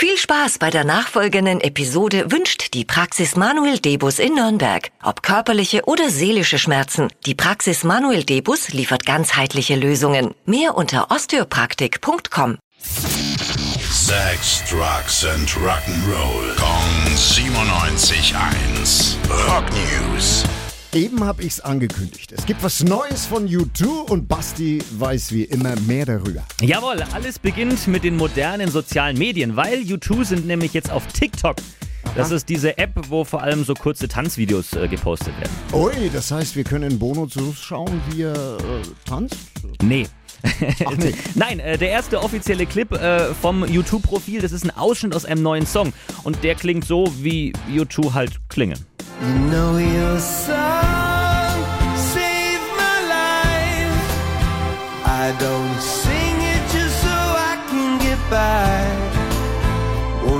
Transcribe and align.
Viel 0.00 0.16
Spaß 0.16 0.58
bei 0.58 0.70
der 0.70 0.84
nachfolgenden 0.84 1.60
Episode 1.60 2.30
wünscht 2.30 2.72
die 2.74 2.84
Praxis 2.84 3.34
Manuel 3.34 3.80
Debus 3.80 4.20
in 4.20 4.36
Nürnberg. 4.36 4.92
Ob 5.02 5.24
körperliche 5.24 5.86
oder 5.86 6.08
seelische 6.08 6.60
Schmerzen, 6.60 7.08
die 7.26 7.34
Praxis 7.34 7.82
Manuel 7.82 8.22
Debus 8.22 8.68
liefert 8.68 9.04
ganzheitliche 9.04 9.74
Lösungen. 9.74 10.36
Mehr 10.46 10.76
unter 10.76 11.10
osteopraktik.com. 11.10 12.58
Sex, 12.80 14.62
Drugs 14.70 15.24
and 15.24 15.50
Rock'n'Roll. 15.50 16.54
Kong 16.54 17.16
97.1. 17.16 19.16
Rock 19.48 19.64
News. 19.72 20.44
Eben 20.94 21.22
habe 21.22 21.42
ich's 21.42 21.60
angekündigt. 21.60 22.32
Es 22.32 22.46
gibt 22.46 22.62
was 22.62 22.82
Neues 22.82 23.26
von 23.26 23.46
U2 23.46 24.10
und 24.10 24.26
Basti 24.26 24.82
weiß 24.92 25.32
wie 25.32 25.44
immer 25.44 25.78
mehr 25.80 26.06
darüber. 26.06 26.42
Jawohl, 26.62 27.02
alles 27.12 27.38
beginnt 27.38 27.86
mit 27.88 28.04
den 28.04 28.16
modernen 28.16 28.70
sozialen 28.70 29.18
Medien, 29.18 29.54
weil 29.54 29.80
U2 29.80 30.24
sind 30.24 30.46
nämlich 30.46 30.72
jetzt 30.72 30.90
auf 30.90 31.06
TikTok. 31.08 31.56
Das 32.16 32.30
ist 32.30 32.48
diese 32.48 32.78
App, 32.78 32.92
wo 33.10 33.24
vor 33.24 33.42
allem 33.42 33.64
so 33.64 33.74
kurze 33.74 34.08
Tanzvideos 34.08 34.72
äh, 34.72 34.88
gepostet 34.88 35.34
werden. 35.38 35.52
Ui, 35.74 36.10
das 36.10 36.30
heißt, 36.30 36.56
wir 36.56 36.64
können 36.64 36.98
Bono 36.98 37.26
zuschauen, 37.26 38.00
wie 38.10 38.22
er 38.22 38.56
äh, 38.56 38.60
tanzt? 39.04 39.36
Nee. 39.82 40.06
Ach 40.86 40.96
nee. 40.96 41.12
Nein, 41.34 41.60
äh, 41.60 41.76
der 41.76 41.90
erste 41.90 42.22
offizielle 42.22 42.64
Clip 42.64 42.90
äh, 42.92 43.34
vom 43.34 43.62
U2-Profil, 43.62 44.40
das 44.40 44.52
ist 44.52 44.64
ein 44.64 44.74
Ausschnitt 44.74 45.14
aus 45.14 45.26
einem 45.26 45.42
neuen 45.42 45.66
Song. 45.66 45.92
Und 46.24 46.42
der 46.42 46.54
klingt 46.54 46.86
so, 46.86 47.12
wie 47.18 47.52
U2 47.70 48.14
halt 48.14 48.40
klingen. 48.48 48.78
You 49.20 49.50
know 49.50 49.76
your 49.76 50.18
song 50.18 50.57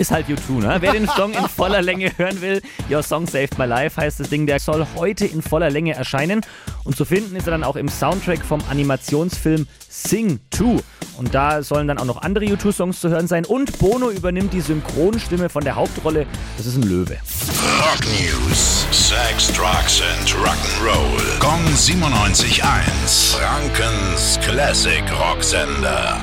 Ist 0.00 0.12
halt 0.12 0.28
U2, 0.28 0.62
ne? 0.62 0.76
Wer 0.80 0.92
den 0.94 1.06
Song 1.06 1.34
in 1.34 1.46
voller 1.46 1.82
Länge 1.82 2.10
hören 2.16 2.40
will, 2.40 2.62
Your 2.90 3.02
Song 3.02 3.26
Saved 3.26 3.58
My 3.58 3.66
Life 3.66 4.00
heißt 4.00 4.18
das 4.18 4.30
Ding, 4.30 4.46
der 4.46 4.58
soll 4.58 4.86
heute 4.96 5.26
in 5.26 5.42
voller 5.42 5.68
Länge 5.68 5.92
erscheinen. 5.92 6.40
Und 6.84 6.96
zu 6.96 7.04
finden 7.04 7.36
ist 7.36 7.46
er 7.46 7.50
dann 7.50 7.64
auch 7.64 7.76
im 7.76 7.86
Soundtrack 7.86 8.42
vom 8.42 8.62
Animationsfilm 8.70 9.66
Sing 9.90 10.40
2. 10.52 10.78
Und 11.18 11.34
da 11.34 11.62
sollen 11.62 11.86
dann 11.86 11.98
auch 11.98 12.06
noch 12.06 12.22
andere 12.22 12.46
U2-Songs 12.46 12.98
zu 12.98 13.10
hören 13.10 13.26
sein. 13.26 13.44
Und 13.44 13.78
Bono 13.78 14.08
übernimmt 14.10 14.54
die 14.54 14.62
Synchronstimme 14.62 15.50
von 15.50 15.64
der 15.64 15.76
Hauptrolle. 15.76 16.26
Das 16.56 16.64
ist 16.64 16.76
ein 16.76 16.84
Löwe. 16.84 17.18
Rock 17.82 18.00
News. 18.06 18.86
Sex, 18.92 19.52
Drugs 19.52 20.00
and 20.00 20.30
Rock'n'Roll. 20.30 21.38
Kong 21.40 21.62
97.1. 21.74 23.36
Frankens 23.36 24.38
Classic 24.40 25.02
Rocksender. 25.20 26.22